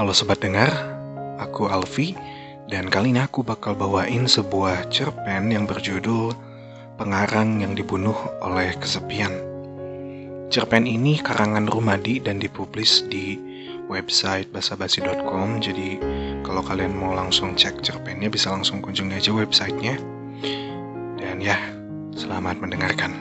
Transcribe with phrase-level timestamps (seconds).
[0.00, 0.72] Halo sobat dengar,
[1.36, 2.16] aku Alfi
[2.72, 6.32] dan kali ini aku bakal bawain sebuah cerpen yang berjudul
[6.96, 9.28] Pengarang yang dibunuh oleh kesepian.
[10.48, 13.36] Cerpen ini karangan Rumadi dan dipublis di
[13.92, 16.00] website basabasi.com jadi
[16.48, 20.00] kalau kalian mau langsung cek cerpennya bisa langsung kunjungi aja websitenya
[21.20, 21.60] dan ya
[22.16, 23.20] selamat mendengarkan.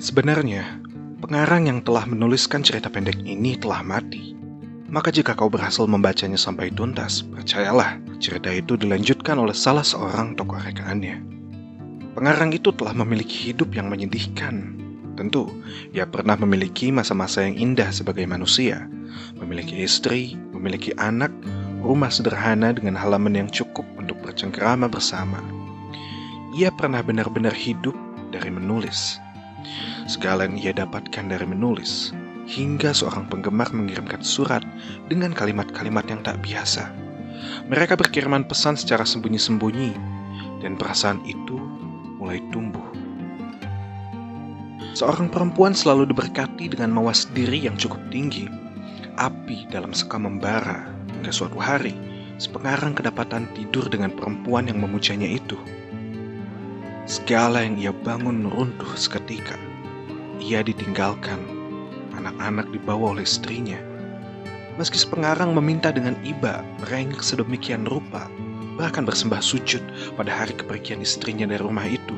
[0.00, 0.80] Sebenarnya,
[1.20, 4.32] pengarang yang telah menuliskan cerita pendek ini telah mati.
[4.88, 10.56] Maka jika kau berhasil membacanya sampai tuntas, percayalah, cerita itu dilanjutkan oleh salah seorang tokoh
[10.56, 11.20] rekaannya.
[12.16, 14.80] Pengarang itu telah memiliki hidup yang menyedihkan.
[15.20, 15.52] Tentu,
[15.92, 18.88] ia pernah memiliki masa-masa yang indah sebagai manusia,
[19.36, 21.28] memiliki istri, memiliki anak,
[21.84, 25.44] rumah sederhana dengan halaman yang cukup untuk bercengkerama bersama.
[26.56, 27.92] Ia pernah benar-benar hidup
[28.32, 29.20] dari menulis
[30.10, 32.10] Segala yang ia dapatkan dari menulis,
[32.50, 34.66] hingga seorang penggemar mengirimkan surat
[35.06, 36.90] dengan kalimat-kalimat yang tak biasa.
[37.70, 39.94] Mereka berkiriman pesan secara sembunyi-sembunyi,
[40.60, 41.56] dan perasaan itu
[42.20, 42.84] mulai tumbuh.
[44.92, 48.50] Seorang perempuan selalu diberkati dengan mawas diri yang cukup tinggi.
[49.16, 51.94] Api dalam sekam membara, hingga suatu hari,
[52.42, 55.56] sepengarang kedapatan tidur dengan perempuan yang memujanya itu.
[57.08, 59.56] Segala yang ia bangun runtuh seketika
[60.40, 61.38] ia ditinggalkan.
[62.16, 63.78] Anak-anak dibawa oleh istrinya.
[64.80, 68.26] Meski sepengarang meminta dengan iba merengek sedemikian rupa,
[68.80, 69.84] bahkan bersembah sujud
[70.16, 72.16] pada hari kepergian istrinya dari rumah itu,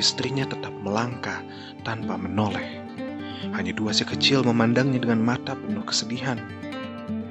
[0.00, 1.44] istrinya tetap melangkah
[1.84, 2.80] tanpa menoleh.
[3.52, 6.40] Hanya dua si kecil memandangnya dengan mata penuh kesedihan.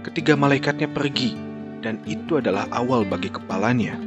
[0.06, 1.34] Ketiga malaikatnya pergi,
[1.82, 3.98] dan itu adalah awal bagi kepalanya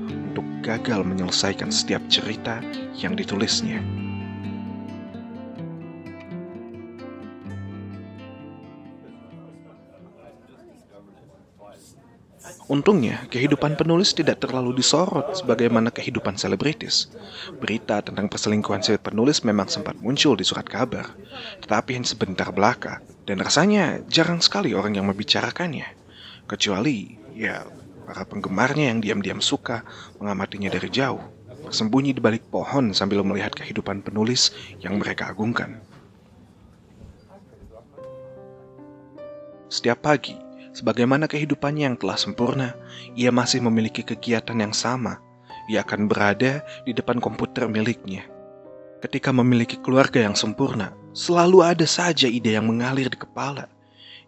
[0.62, 2.62] gagal menyelesaikan setiap cerita
[2.94, 3.82] yang ditulisnya.
[12.72, 17.12] Untungnya, kehidupan penulis tidak terlalu disorot sebagaimana kehidupan selebritis.
[17.60, 21.12] Berita tentang perselingkuhan si penulis memang sempat muncul di surat kabar,
[21.60, 25.84] tetapi hanya sebentar belaka, dan rasanya jarang sekali orang yang membicarakannya.
[26.48, 27.60] Kecuali, ya,
[28.04, 29.86] para penggemarnya yang diam-diam suka
[30.18, 31.22] mengamatinya dari jauh,
[31.66, 34.52] bersembunyi di balik pohon sambil melihat kehidupan penulis
[34.82, 35.78] yang mereka agungkan.
[39.72, 40.36] Setiap pagi,
[40.72, 42.72] Sebagaimana kehidupannya yang telah sempurna,
[43.12, 45.20] ia masih memiliki kegiatan yang sama.
[45.68, 48.24] Ia akan berada di depan komputer miliknya.
[49.04, 53.68] Ketika memiliki keluarga yang sempurna, selalu ada saja ide yang mengalir di kepala.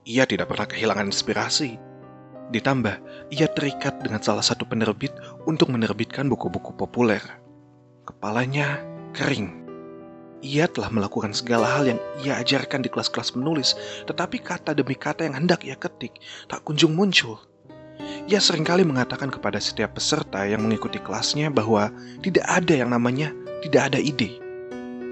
[0.04, 1.80] Ia tidak pernah kehilangan inspirasi.
[2.52, 2.96] Ditambah,
[3.32, 5.14] ia terikat dengan salah satu penerbit
[5.48, 7.22] untuk menerbitkan buku-buku populer.
[8.04, 8.84] Kepalanya
[9.16, 9.64] kering
[10.44, 13.72] ia telah melakukan segala hal yang ia ajarkan di kelas-kelas menulis,
[14.04, 16.20] tetapi kata demi kata yang hendak ia ketik
[16.52, 17.40] tak kunjung muncul.
[18.28, 21.88] Ia sering kali mengatakan kepada setiap peserta yang mengikuti kelasnya bahwa
[22.20, 23.32] tidak ada yang namanya
[23.64, 24.36] tidak ada ide.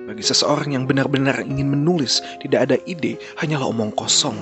[0.04, 4.36] Bagi seseorang yang benar-benar ingin menulis, tidak ada ide hanyalah omong kosong.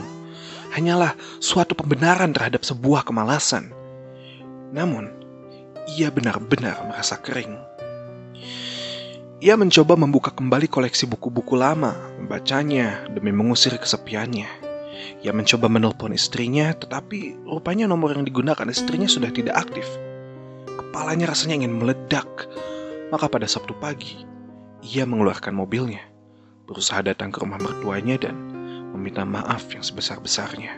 [0.71, 3.75] Hanyalah suatu pembenaran terhadap sebuah kemalasan.
[4.71, 5.11] Namun,
[5.99, 7.59] ia benar-benar merasa kering.
[9.41, 14.47] Ia mencoba membuka kembali koleksi buku-buku lama, membacanya demi mengusir kesepiannya.
[15.25, 19.89] Ia mencoba menelpon istrinya, tetapi rupanya nomor yang digunakan istrinya sudah tidak aktif.
[20.69, 22.29] Kepalanya rasanya ingin meledak.
[23.09, 24.23] Maka pada Sabtu pagi,
[24.85, 26.05] ia mengeluarkan mobilnya,
[26.69, 28.50] berusaha datang ke rumah mertuanya dan
[29.01, 30.77] meminta maaf yang sebesar-besarnya.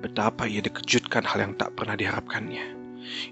[0.00, 2.80] Betapa ia dikejutkan hal yang tak pernah diharapkannya.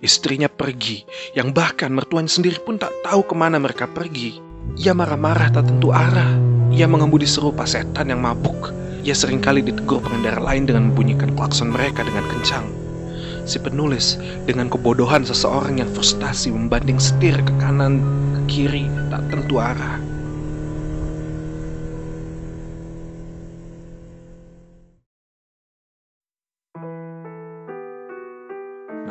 [0.05, 4.37] Istrinya pergi, yang bahkan mertuanya sendiri pun tak tahu ke mana mereka pergi.
[4.77, 6.37] Ia marah-marah tak tentu arah.
[6.69, 8.69] Ia mengembudi serupa setan yang mabuk.
[9.09, 12.69] Ia sering kali ditegur pengendara lain dengan membunyikan klakson mereka dengan kencang.
[13.49, 18.05] Si penulis dengan kebodohan seseorang yang frustasi membanding setir ke kanan,
[18.37, 19.97] ke kiri, tak tentu arah.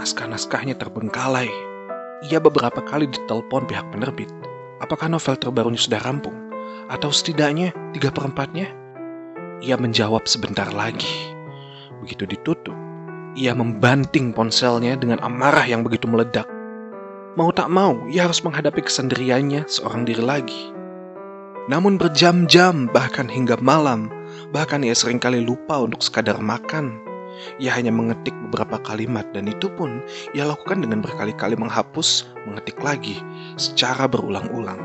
[0.08, 1.52] Naskah-naskahnya terbengkalai.
[2.32, 4.32] Ia beberapa kali ditelepon pihak penerbit.
[4.80, 6.48] Apakah novel terbarunya sudah rampung?
[6.88, 8.72] Atau setidaknya tiga perempatnya?
[9.60, 11.12] Ia menjawab sebentar lagi.
[12.00, 12.72] Begitu ditutup,
[13.36, 16.48] ia membanting ponselnya dengan amarah yang begitu meledak.
[17.36, 20.72] Mau tak mau, ia harus menghadapi kesendiriannya seorang diri lagi.
[21.68, 24.08] Namun berjam-jam, bahkan hingga malam,
[24.56, 27.07] bahkan ia sering kali lupa untuk sekadar makan
[27.58, 30.02] Ia hanya mengetik beberapa kalimat dan itu pun
[30.34, 33.22] ia lakukan dengan berkali-kali menghapus, mengetik lagi
[33.60, 34.80] secara berulang-ulang.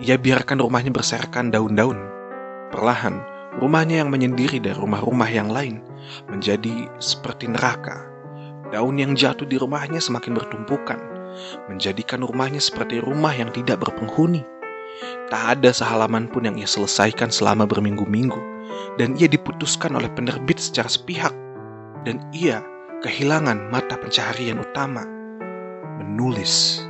[0.00, 1.98] Ia biarkan rumahnya berserakan daun-daun.
[2.70, 3.18] Perlahan,
[3.58, 5.82] rumahnya yang menyendiri dari rumah-rumah yang lain
[6.30, 8.06] menjadi seperti neraka.
[8.70, 11.00] Daun yang jatuh di rumahnya semakin bertumpukan,
[11.66, 14.46] menjadikan rumahnya seperti rumah yang tidak berpenghuni.
[15.26, 18.38] Tak ada sehalaman pun yang ia selesaikan selama berminggu-minggu,
[18.96, 21.32] dan ia diputuskan oleh penerbit secara sepihak,
[22.04, 22.60] dan ia
[23.00, 25.04] kehilangan mata pencaharian utama,
[26.00, 26.84] menulis.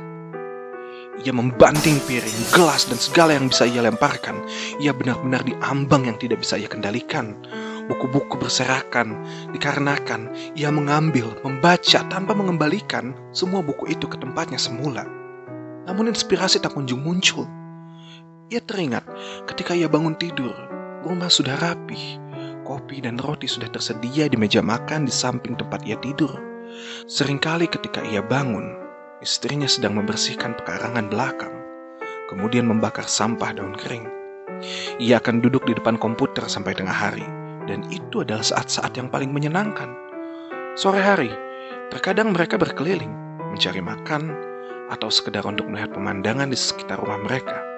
[1.21, 4.41] Ia membanting piring, gelas, dan segala yang bisa ia lemparkan.
[4.81, 7.37] Ia benar-benar di ambang yang tidak bisa ia kendalikan.
[7.85, 9.21] Buku-buku berserakan
[9.53, 15.05] dikarenakan ia mengambil, membaca tanpa mengembalikan semua buku itu ke tempatnya semula.
[15.85, 17.45] Namun inspirasi tak kunjung muncul.
[18.49, 19.05] Ia teringat
[19.45, 20.55] ketika ia bangun tidur,
[21.01, 22.17] rumah sudah rapi,
[22.63, 26.31] kopi dan roti sudah tersedia di meja makan di samping tempat ia tidur.
[27.09, 28.77] Seringkali ketika ia bangun,
[29.19, 31.51] istrinya sedang membersihkan pekarangan belakang,
[32.31, 34.07] kemudian membakar sampah daun kering.
[35.01, 37.25] Ia akan duduk di depan komputer sampai tengah hari,
[37.65, 39.91] dan itu adalah saat-saat yang paling menyenangkan.
[40.79, 41.33] Sore hari,
[41.91, 43.11] terkadang mereka berkeliling,
[43.51, 44.31] mencari makan,
[44.93, 47.71] atau sekedar untuk melihat pemandangan di sekitar rumah mereka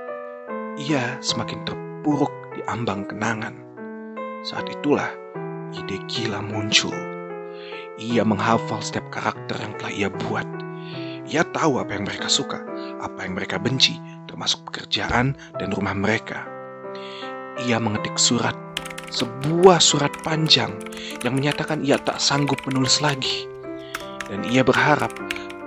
[0.77, 2.33] ia semakin terpuruk
[2.67, 3.55] ambang kenangan.
[4.43, 5.07] Saat itulah
[5.73, 6.93] ide gila muncul.
[8.01, 10.47] Ia menghafal setiap karakter yang telah ia buat.
[11.23, 12.59] Ia tahu apa yang mereka suka,
[12.99, 13.95] apa yang mereka benci,
[14.27, 16.43] termasuk pekerjaan dan rumah mereka.
[17.63, 18.57] Ia mengetik surat,
[19.13, 20.73] sebuah surat panjang
[21.23, 23.47] yang menyatakan ia tak sanggup menulis lagi.
[24.27, 25.13] Dan ia berharap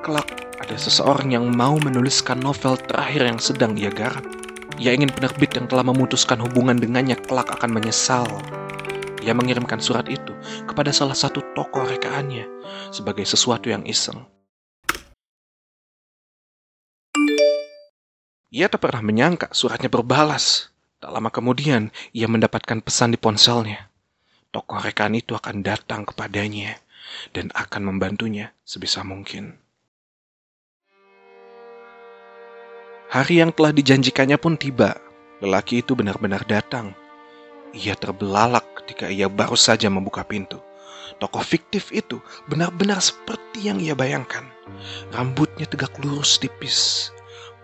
[0.05, 0.27] kelak
[0.61, 4.36] ada seseorang yang mau menuliskan novel terakhir yang sedang ia garap.
[4.77, 8.29] Ia ingin penerbit yang telah memutuskan hubungan dengannya kelak akan menyesal.
[9.25, 10.37] Ia mengirimkan surat itu
[10.69, 12.45] kepada salah satu tokoh rekaannya
[12.93, 14.21] sebagai sesuatu yang iseng.
[18.53, 20.69] Ia tak pernah menyangka suratnya berbalas.
[21.01, 23.89] Tak lama kemudian, ia mendapatkan pesan di ponselnya.
[24.53, 26.77] Tokoh rekaan itu akan datang kepadanya
[27.33, 29.66] dan akan membantunya sebisa mungkin.
[33.17, 34.93] Hari yang telah dijanjikannya pun tiba.
[35.41, 36.93] Lelaki itu benar-benar datang.
[37.73, 40.61] Ia terbelalak ketika ia baru saja membuka pintu.
[41.17, 44.45] Tokoh fiktif itu benar-benar seperti yang ia bayangkan.
[45.17, 47.09] Rambutnya tegak lurus tipis,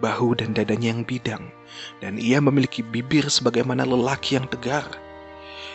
[0.01, 1.45] bahu dan dadanya yang bidang,
[2.01, 4.89] dan ia memiliki bibir sebagaimana lelaki yang tegar.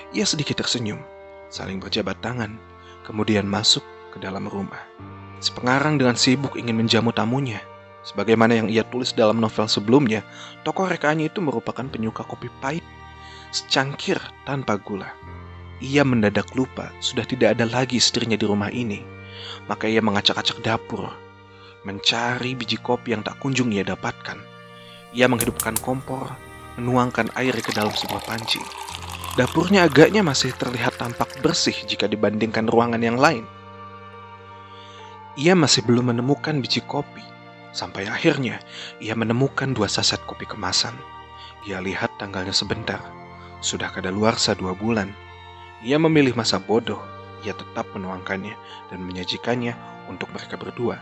[0.10, 1.06] Ia sedikit tersenyum,
[1.54, 2.58] saling berjabat tangan,
[3.06, 4.82] kemudian masuk ke dalam rumah.
[5.38, 7.62] Si pengarang dengan sibuk ingin menjamu tamunya,
[8.06, 10.24] Sebagaimana yang ia tulis dalam novel sebelumnya,
[10.64, 12.86] tokoh rekaannya itu merupakan penyuka kopi pahit,
[13.52, 15.12] secangkir tanpa gula.
[15.84, 19.04] Ia mendadak lupa sudah tidak ada lagi istrinya di rumah ini.
[19.70, 21.12] Maka ia mengacak-acak dapur,
[21.86, 24.40] mencari biji kopi yang tak kunjung ia dapatkan.
[25.14, 26.34] Ia menghidupkan kompor,
[26.80, 28.64] menuangkan air ke dalam sebuah panci.
[29.38, 33.46] Dapurnya agaknya masih terlihat tampak bersih jika dibandingkan ruangan yang lain.
[35.38, 37.37] Ia masih belum menemukan biji kopi
[37.76, 38.64] Sampai akhirnya
[39.04, 40.96] ia menemukan dua saset kopi kemasan.
[41.68, 43.00] Ia lihat tanggalnya sebentar.
[43.60, 45.12] Sudah kadaluarsa dua bulan.
[45.84, 47.02] Ia memilih masa bodoh.
[47.46, 48.56] Ia tetap menuangkannya
[48.90, 49.78] dan menyajikannya
[50.10, 50.98] untuk mereka berdua.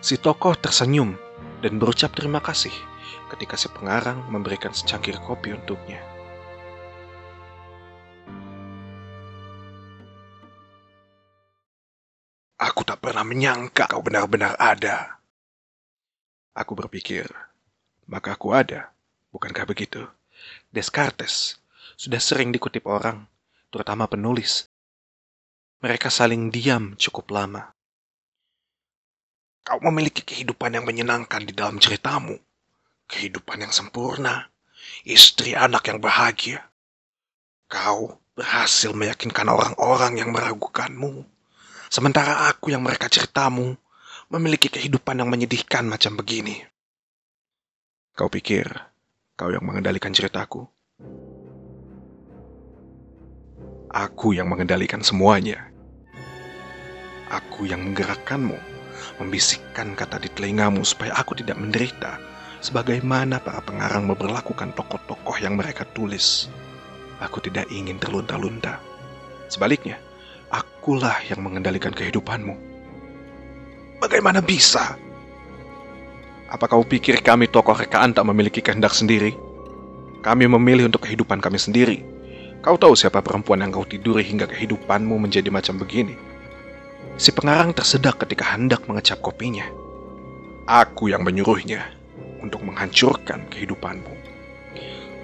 [0.00, 1.16] Si tokoh tersenyum
[1.60, 2.72] dan berucap terima kasih
[3.32, 6.00] ketika si pengarang memberikan secangkir kopi untuknya.
[12.60, 15.19] Aku tak pernah menyangka kau benar-benar ada.
[16.54, 17.30] Aku berpikir,
[18.10, 18.90] maka aku ada.
[19.30, 20.02] Bukankah begitu?
[20.74, 21.60] Descartes
[21.94, 23.28] sudah sering dikutip orang,
[23.70, 24.66] terutama penulis.
[25.84, 27.70] Mereka saling diam cukup lama.
[29.62, 32.34] Kau memiliki kehidupan yang menyenangkan di dalam ceritamu.
[33.06, 34.50] Kehidupan yang sempurna.
[35.06, 36.66] Istri anak yang bahagia.
[37.70, 41.22] Kau berhasil meyakinkan orang-orang yang meragukanmu.
[41.92, 43.76] Sementara aku yang mereka ceritamu
[44.30, 46.62] memiliki kehidupan yang menyedihkan macam begini.
[48.14, 48.70] Kau pikir
[49.34, 50.70] kau yang mengendalikan ceritaku?
[53.90, 55.66] Aku yang mengendalikan semuanya.
[57.26, 58.54] Aku yang menggerakkanmu,
[59.18, 62.22] membisikkan kata di telingamu supaya aku tidak menderita,
[62.62, 66.46] sebagaimana para pengarang memperlakukan tokoh-tokoh yang mereka tulis.
[67.18, 68.78] Aku tidak ingin terlunta-lunta.
[69.50, 69.98] Sebaliknya,
[70.54, 72.69] akulah yang mengendalikan kehidupanmu.
[74.00, 74.96] Bagaimana bisa?
[76.48, 79.36] Apa kau pikir kami tokoh rekaan tak memiliki kehendak sendiri?
[80.24, 82.00] Kami memilih untuk kehidupan kami sendiri.
[82.64, 86.16] Kau tahu siapa perempuan yang kau tiduri hingga kehidupanmu menjadi macam begini?
[87.20, 89.68] Si pengarang tersedak ketika hendak mengecap kopinya.
[90.64, 91.84] Aku yang menyuruhnya
[92.40, 94.16] untuk menghancurkan kehidupanmu.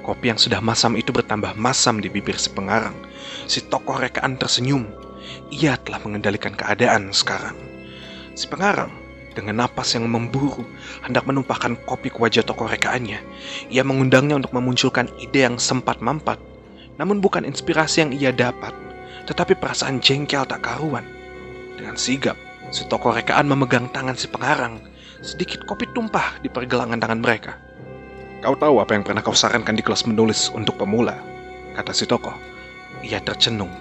[0.05, 2.95] Kopi yang sudah masam itu bertambah masam di bibir si pengarang.
[3.49, 4.85] Si tokoh rekaan tersenyum.
[5.49, 7.66] Ia telah mengendalikan keadaan sekarang.
[8.37, 8.93] Si pengarang
[9.33, 10.65] dengan napas yang memburu
[11.03, 13.21] hendak menumpahkan kopi ke wajah tokoh rekaannya.
[13.73, 16.37] Ia mengundangnya untuk memunculkan ide yang sempat mampat
[16.97, 18.73] namun bukan inspirasi yang ia dapat,
[19.29, 21.05] tetapi perasaan jengkel tak karuan.
[21.77, 22.37] Dengan sigap,
[22.73, 24.81] si tokoh rekaan memegang tangan si pengarang.
[25.21, 27.57] Sedikit kopi tumpah di pergelangan tangan mereka.
[28.45, 31.17] Kau tahu apa yang pernah kau sarankan di kelas menulis untuk pemula?
[31.73, 32.37] Kata si tokoh.
[33.05, 33.73] Ia tercenung.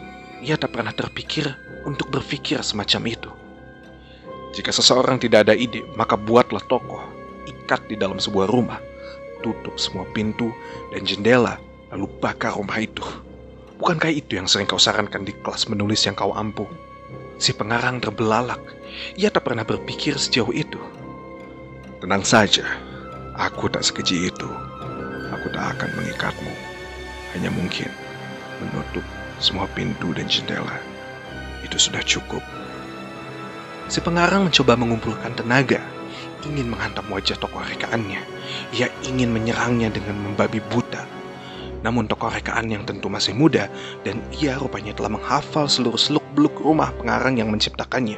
[0.44, 1.56] Ia tak pernah terpikir
[1.88, 3.32] untuk berpikir semacam itu.
[4.56, 7.04] Jika seseorang tidak ada ide, maka buatlah tokoh.
[7.44, 8.80] Ikat di dalam sebuah rumah.
[9.44, 10.50] Tutup semua pintu
[10.96, 11.60] dan jendela
[11.92, 13.04] lalu bakar rumah itu.
[13.76, 16.72] Bukankah itu yang sering kau sarankan di kelas menulis yang kau ampuh?
[17.36, 18.64] Si pengarang terbelalak.
[19.20, 20.80] Ia tak pernah berpikir sejauh itu.
[22.00, 22.64] Tenang saja,
[23.36, 24.48] aku tak sekeji itu.
[25.36, 26.54] Aku tak akan mengikatmu.
[27.36, 27.92] Hanya mungkin
[28.64, 29.04] menutup
[29.44, 30.80] semua pintu dan jendela.
[31.68, 32.40] Itu sudah cukup.
[33.86, 35.82] Si pengarang mencoba mengumpulkan tenaga,
[36.46, 38.22] ingin menghantam wajah tokoh rekaannya.
[38.74, 41.16] Ia ingin menyerangnya dengan membabi buta
[41.86, 43.70] namun tokoh rekaan yang tentu masih muda
[44.02, 48.18] dan ia rupanya telah menghafal seluruh seluk-beluk rumah pengarang yang menciptakannya.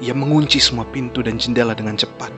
[0.00, 2.32] Ia mengunci semua pintu dan jendela dengan cepat.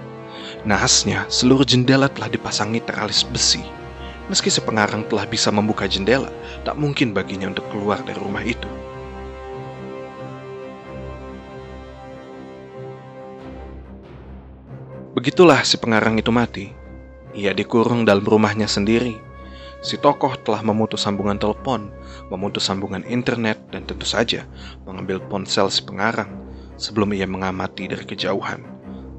[0.67, 3.63] Nahasnya, seluruh jendela telah dipasangi teralis besi.
[4.27, 6.29] Meski sepengarang telah bisa membuka jendela,
[6.67, 8.67] tak mungkin baginya untuk keluar dari rumah itu.
[15.19, 16.71] Begitulah si pengarang itu mati.
[17.35, 19.19] Ia dikurung dalam rumahnya sendiri
[19.79, 21.95] Si tokoh telah memutus sambungan telepon,
[22.35, 24.43] memutus sambungan internet, dan tentu saja
[24.83, 26.35] mengambil ponsel si pengarang
[26.75, 28.59] sebelum ia mengamati dari kejauhan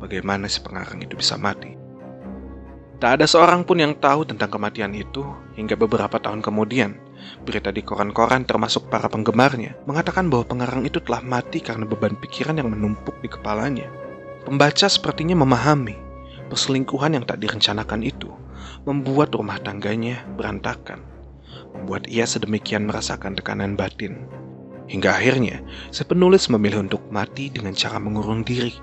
[0.04, 1.80] bagaimana si pengarang itu bisa mati.
[3.00, 5.24] Tak ada seorang pun yang tahu tentang kematian itu
[5.56, 7.00] hingga beberapa tahun kemudian.
[7.48, 12.60] Berita di koran-koran termasuk para penggemarnya mengatakan bahwa pengarang itu telah mati karena beban pikiran
[12.60, 13.88] yang menumpuk di kepalanya.
[14.50, 15.94] Pembaca sepertinya memahami
[16.50, 18.34] perselingkuhan yang tak direncanakan itu
[18.82, 21.06] membuat rumah tangganya berantakan,
[21.78, 24.26] membuat ia sedemikian merasakan tekanan batin.
[24.90, 25.62] Hingga akhirnya,
[25.94, 28.74] si penulis memilih untuk mati dengan cara mengurung diri.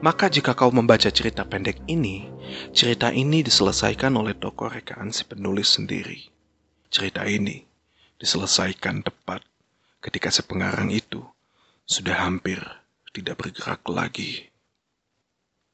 [0.00, 2.24] Maka jika kau membaca cerita pendek ini,
[2.72, 6.32] cerita ini diselesaikan oleh tokoh rekaan si penulis sendiri.
[6.88, 7.60] Cerita ini
[8.16, 9.44] diselesaikan tepat
[10.00, 11.20] ketika si pengarang itu
[11.84, 12.64] sudah hampir
[13.12, 14.48] tidak bergerak lagi.